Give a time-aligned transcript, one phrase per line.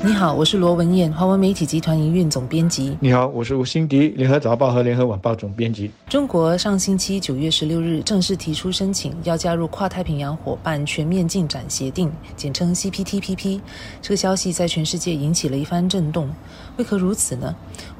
[0.00, 2.96] 你好，我是罗文燕，华文媒体集团营运总编辑。
[3.00, 5.90] 你好，我是吴欣迪，联合早报和联合晚报总编辑。
[6.08, 13.60] 中国上星期九月十六日正式提出申请，要加入跨太平洋伙伴全面进展协定，简称 CPTPP。
[14.00, 16.30] 这个消息在全世界引起了一番震动。
[16.76, 17.52] 为何如此呢？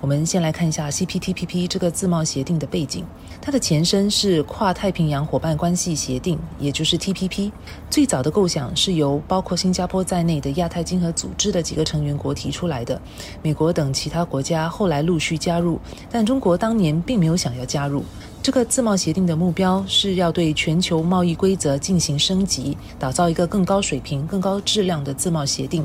[0.00, 3.04] 我们先来看一下 CPTPP 这个自贸协定的背景。
[3.40, 7.50] 它的前身是跨太平洋伙伴关系协定，也就是 TPP。
[7.88, 13.00] 最早的构想是由包括新加坡在内的亚太经合组织的几个成员国提出来的，
[13.42, 18.04] 美国等其他国家后来陆续加入，但中国当年并没有想要加入。
[18.42, 25.84] 这个自贸协定的目标是要对全球贸易规则进行升级，打造一个更高水平、更高质量的自贸协定。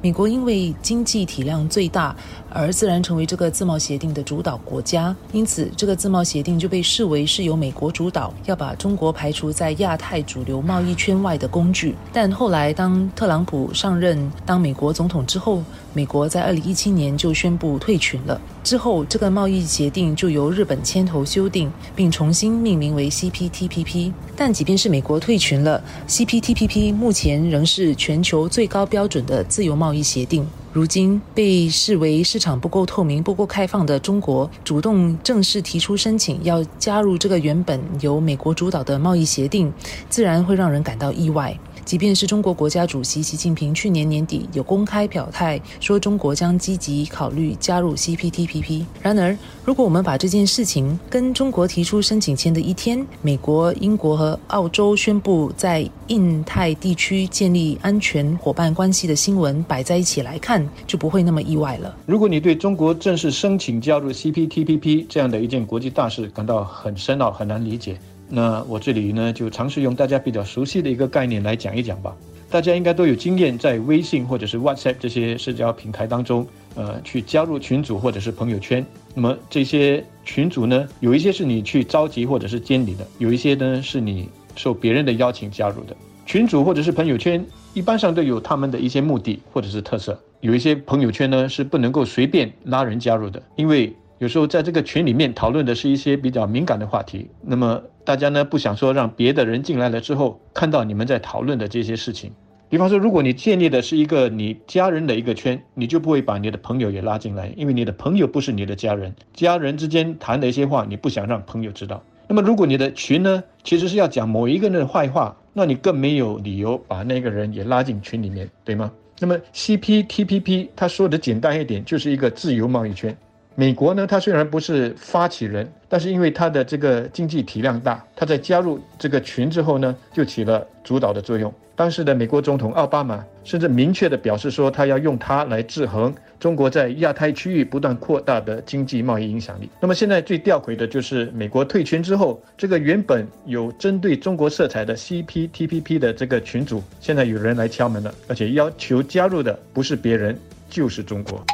[0.00, 2.14] 美国因为经济体量最大，
[2.50, 11.94] 而自然成为这个自贸协定的主导国家，因此这个自贸协定就被视为是由美国主导，要把中国排除在亚太主流贸易圈外的工具。
[12.12, 15.62] 但后来，当特朗普上任当美国总统之后，
[15.92, 18.40] 美国在二零一七年就宣布退群了。
[18.64, 24.12] 之后，这个贸易协定就由日本牵头修订，并重新命名为 CPTPP。
[24.36, 30.46] 但即便是美国退群了，CPTPP 目前仍是全球最高标准的自由贸易协定。
[30.78, 39.72] 如今被视为市场不够透明、不够开放的中国，主动正式提出申请要加入这个原本由美国主导的贸易协定，
[40.08, 41.58] 自然会让人感到意外。
[41.88, 61.96] 即便是中国国家主席习近平去年年底有公开表态说中国将积极考虑加入 CPTPP，然而，如果我们把这件事情跟中国提出申请前的一天，美国、英国和澳洲宣布在印太地区建立安全伙伴关系的新闻摆在一起来看，就不会那么意外了。
[62.04, 72.14] 如果你对中国正式申请加入 CPTPP 这样的一件国际大事感到很深奥、很难理解，那我这里呢，就尝试用大家比较熟悉的一个概念来讲一讲吧。
[72.50, 78.84] 大家应该都有经验，在微信或者是 WhatsApp 这些社交平台当中，呃，去加入群组或者是朋友圈。
[79.14, 85.94] 那么这些群组呢，有一些是你去召集或者是监理的，有一些呢是你受别人的邀请加入的。
[86.24, 90.18] 群组或者是朋友圈，一般上都有他们的一些目的或者是特色。
[90.40, 102.32] 有一些朋友圈呢是不能够随便拉人加入的，因为有时候在这个群里面讨论的是一些比较敏感的话题，那么大家呢不想说让别的人进来了之后看到你们在讨论的这些事情。
[102.68, 112.02] 比方说，如果你建立的是一个你家人的一个圈，你就不会把你的朋友也拉进来，因为你的朋友不是你的家人，家人之间谈的一些话你不想让朋友知道。
[112.26, 118.90] 那么如果你的群呢其实是要讲某一个人的坏话，那你更没有理由把那个人也拉进群里面，对吗？
[119.20, 123.16] 那么 CPTPP 它说的简单一点，就是一个自由贸易圈。
[123.58, 131.52] 美国呢，它虽然不是发起人，但是因为它的这个经济体量大，它在加入这个群之后呢，就起了主导的作用。
[131.74, 139.68] 当时的美国总统奥巴马甚至明确的表示说，他要用它来制衡中国在亚太区域不断扩大的经济贸易影响力。
[139.80, 150.38] 那么现在最吊诡的就是美国退群之后，这个原本有针对中国色彩的 CPTPP 的这个群组，现在有人来敲门了，而且要求加入的不是别人，
[150.70, 151.44] 就是中国。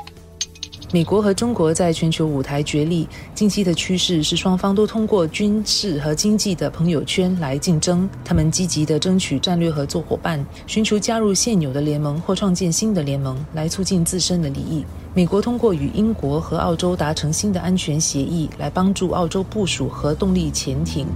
[0.95, 8.09] 美国和中国在全球舞台角力，近期的趋势是双方都通过军事和经济的朋友圈来竞争。
[8.25, 14.85] 他们积极地争取战略合作伙伴，寻求加入现有的联盟或创建新的联盟，来促进自身的利益。
[15.17, 21.07] 美国通过与英国和澳洲达成新的安全协议，来帮助澳洲部署核动力潜艇，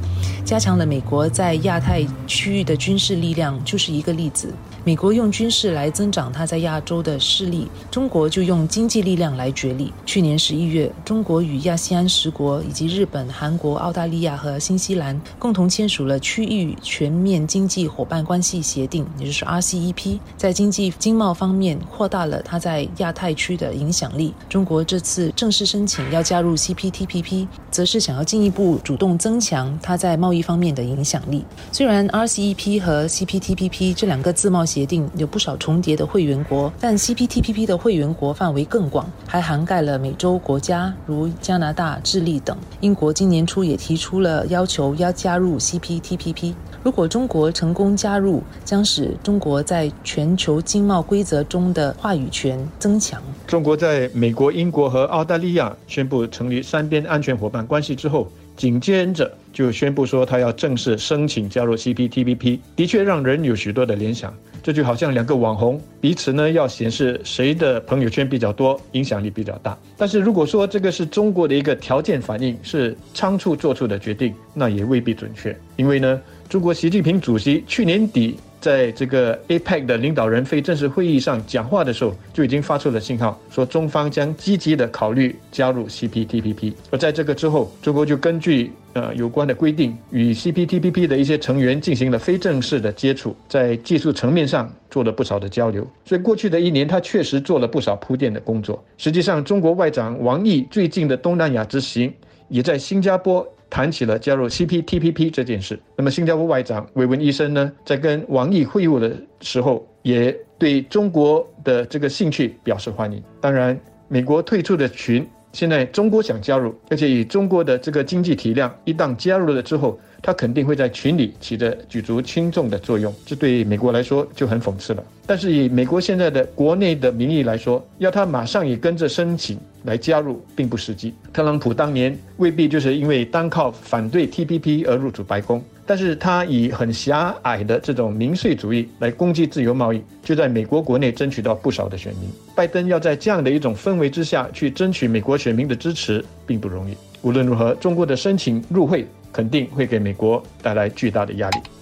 [0.45, 4.53] 加强了美国在亚太区域的军事力量，就是一个例子。
[4.84, 9.68] 美国用军事来增长它在亚洲的势力，中国就用经济力量来决
[10.06, 23.89] 去年十一月，中国与亚细安十国以及日本、韩国、澳大利亚和新西兰共同签署了区域全面经济伙伴关系协定，也就是 RCEP，在经济经贸方面扩大了它在亚太区的影。
[23.89, 24.34] 影响力。
[24.51, 31.43] 中国这次正式申请要加入 CPTPP，则是想要进一步主动增强它在贸易方面的影响力。
[31.73, 42.54] 虽然 RCEP 和 CPTPP 这两个自贸协定有不少重叠的会员国，但 CPTPP 的会员国范围更广，还涵盖了美洲国家如加拿大、智利等。
[42.83, 46.53] 英国今年初也提出了要求，要加入 CPTPP。
[46.84, 53.22] 如果中国成功加入，将使中国在全球经贸规则中的话语权增强。
[53.47, 64.30] 中国在美国、英国和澳大利亚宣布成立三边安全伙伴关系之后，紧接着就宣布说他要正式申请加入 CPTPP，的确让人有许多的联想。
[64.68, 69.74] 这就好像两个网红彼此呢要显示谁的朋友圈比较多，影响力比较大。
[69.97, 76.20] 但是如果说这个是中国的一个条件反应，是仓促做出的决定，那也未必准确，因为呢。
[76.50, 86.72] 中国习近平主席去年底在这个 APEC 的领导人非正式会议上讲话的时候，就已经发出了信号，说中方将积极的考虑加入 CPTPP。
[86.91, 95.87] 而在这个之后，中国就根据呃有关的规定，与 CPTPP 的一些成员进行了非正式的接触，在技术层面上做了不少的交流。
[96.04, 98.83] 所以过去的一年，他确实做了不少铺垫的工作。
[98.97, 102.13] 实际上，中国外长王毅最近的东南亚之行，
[102.49, 103.47] 也在新加坡。
[103.70, 105.78] 谈起了加入 CPTPP 这件事。
[105.97, 113.22] 那么，新加坡外长韦文医生呢，在跟王毅会晤的时候，也对中国的这个兴趣表示欢迎。
[113.41, 113.78] 当然，
[114.09, 123.15] 美国退出的群，现在中国想加入，而且以中国的这个经济体量，一旦加入了之后，他肯定会在群里起着举足轻重的作用。
[123.24, 125.03] 这对美国来说就很讽刺了。
[125.26, 129.59] 但是以美国现在的国内的民意来说，要他马上也跟着申请。
[129.84, 131.15] 来加入并不实际。
[131.32, 142.28] 特朗普当年未必就是因为单靠反对 TPP 而入主白宫，但是他以很狭隘的这种民粹主义来攻击自由贸易，就在美国国内争取到不少的选民。
[142.56, 146.94] 拜登要在这样的一种氛围之下去争取美国选民的支持，并不容易。
[147.22, 149.06] 无论如何，中国的申请入会
[149.39, 151.78] 肯定会给美国带来巨大的压力。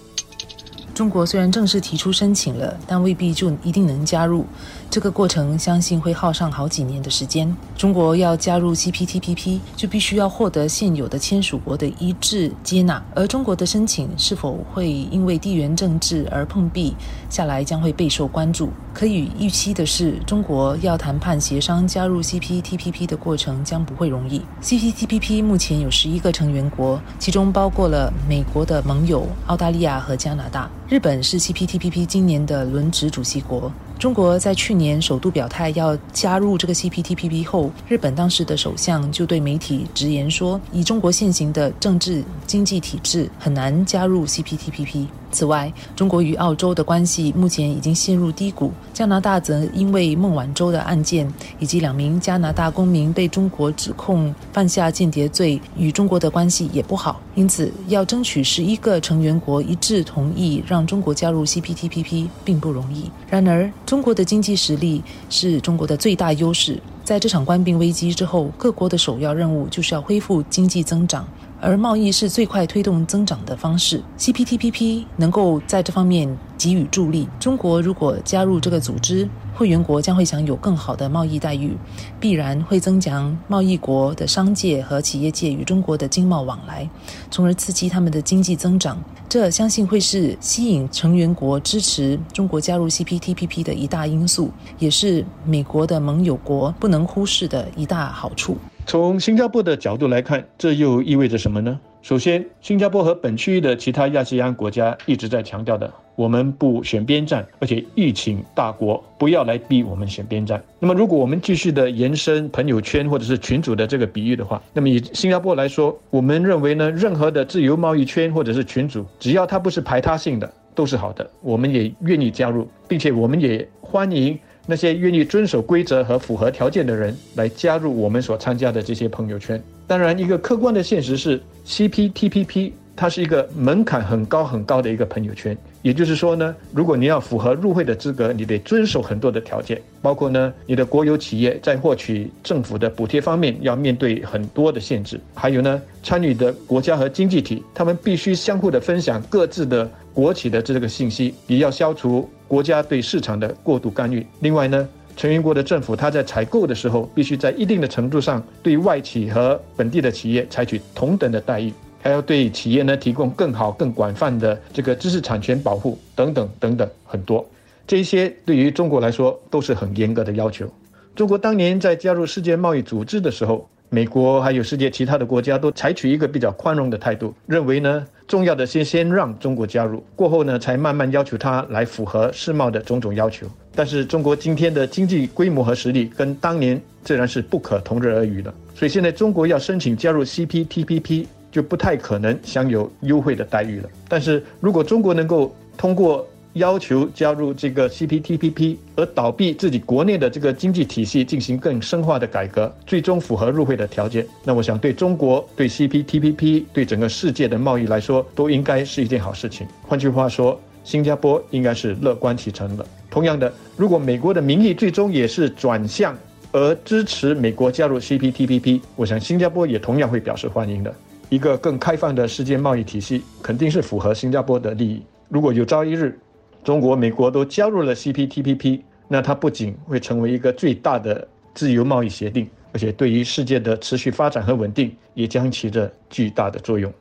[0.97, 4.43] 中国虽然正式提出申请了，但未必就一定能加入。
[4.89, 7.55] 这个过程相信会耗上好几年的时间。
[7.77, 12.99] 中国要加入 CPTPP，就必须要获得现有的签署国的一致接纳。
[13.13, 16.95] 而中国的申请是否会因为地缘政治而碰壁，
[17.29, 18.71] 下来将会备受关注。
[18.91, 24.41] 可以预期的是，中国要谈判协商加入 CPTPP 的过程将不会容易。
[24.63, 30.67] CPTPP 目前有十一个成员国，其中包括了美国的盟友澳大利亚和加拿大。
[30.89, 33.69] 日本是 CPTPP 今年的轮值主席国。
[33.99, 45.07] 中国在去年首度表态要加入这个 CPTPP 后，日本当时的首相就对媒体直言说，以中国现行的政治经济体制，很难加入 CPTPP。
[45.31, 48.71] 此外，中国与澳洲的关系目前已经陷入低谷。
[48.93, 57.21] 加拿大则因为孟晚舟的案件以及两名加拿大公民被中国指控犯下间谍罪，与中国的关系也不好。
[57.35, 63.11] 因此，要争取十一个成员国一致同意让中国加入 CPTPP 并不容易。
[63.29, 66.79] 然而，中国的经济实力是中国的最大优势。
[67.03, 71.25] 在这场官兵危机之后，各国的首要任务就是要恢复经济增长。
[71.59, 77.27] 而贸易是最快推动增长的方式，CPTPP 能够在这方面给予助力。
[77.39, 81.75] 中国如果加入这个组织，会员国将会享有更好的贸易待遇，
[82.19, 86.87] 必然会增强贸易国的商界和企业界与中国的经贸往来，
[87.31, 88.95] 从而刺激他们的经济增长。
[89.27, 98.57] 这相信会是吸引成员国支持中国加入 CPTPP 的一大因素，也是美国的盟友国不能忽视的一大好处。
[98.87, 101.77] 从新加坡的角度来看，这又意味着什么呢？
[102.01, 110.63] 首先，新加坡和本区域的其他亚细安国家一直在强调的，我们不选边站，而且疫情大国不要来逼我们选边站。
[110.79, 124.39] 那么，如果我们继续的延伸朋友圈或者是群主的这个比喻的话，那么以新加坡来说，我们认为呢，任何的自由贸易圈或者是群主，只要它不是排他性的，都是好的，我们也愿意加入，并且我们也欢迎。
[124.69, 129.61] 那些愿意遵守规则和符合条件的人来加入我们所参加的这些朋友圈。
[129.87, 135.57] 当然，一个客观的现实是，CPTPP 它是一个门槛很高很高的一个朋友圈。
[135.87, 152.29] 也就是说呢，如果你要符合入会的资格，你得遵守很多的条件，包括呢，你的国有企业在获取政府的补贴方面要面对很多的限制，还有呢，参与的国家和经济体，他们必须相互的分享各自的国企的这个信息，也要消除。
[152.49, 154.25] 国家对市场的过度干预。
[154.41, 167.47] 另外呢，成员国的政府，它在采购的时候，必须在一定的程度上对外企和本地的企业采取同等的待遇，还要对企业呢提供更好、更广泛的这个知识产权保护等等等等很多。
[167.85, 170.67] 这一些对于中国来说都是很严格的要求。
[171.15, 173.67] 中国当年在加入世界贸易组织的时候。
[173.89, 183.47] 美国还有世界其他的国家都采取一个比较宽容的态度，认为呢，重要的先先让中国加入，过后呢，才慢慢要求它来符合世贸的种种要求。
[183.73, 193.89] 但是中国今天的经济规模和实力跟当年自然是不可同日而语的，所以现在中国要申请加入 CPTPP 就不太可能享有优惠的待遇了。
[194.07, 204.25] 但是如果中国能够通过，要求加入这个 CPTPP 而倒闭自己国内的这个经济体系，进行更深化的改革，最终符合入会的条件。
[204.43, 209.67] 那我想对中国、对 CPTPP、对整个世界的贸易来说，都应该是一件好事情。
[209.83, 212.83] 换句话说，新加坡应该是乐观其成的。
[213.11, 216.17] 同样的，如果美国的民意最终也是转向
[216.51, 220.91] 而支持美国加入 CPTPP，我想新加坡也同样会表示欢迎的。
[221.29, 225.03] 一个更开放的世界贸易体系肯定是符合新加坡的利益。
[225.27, 226.17] 如果有朝一日，
[226.63, 228.79] 中国、美国都加入了 CPTPP，
[229.09, 236.91] 那它不仅会成为一个最大的自由贸易协定，而且对于世界的持续发展和稳定也将起着巨大的作用。